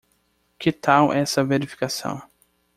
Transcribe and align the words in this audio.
Que 0.57 0.71
tal 0.71 1.13
essa 1.13 1.43
verificação? 1.43 2.23